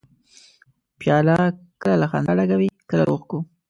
[0.99, 1.37] پیاله
[1.81, 3.39] کله له خندا ډکه وي، کله له اوښکو.